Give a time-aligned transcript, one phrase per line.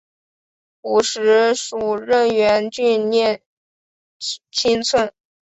[0.81, 3.11] 古时属荏原郡
[4.49, 5.13] 衾村。